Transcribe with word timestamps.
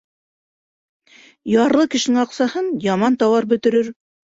Ярлы 1.51 1.85
кешенең 1.97 2.23
аҡсаһын 2.23 2.73
яман 2.89 3.21
тауар 3.23 3.51
бөтөрөр. 3.55 3.97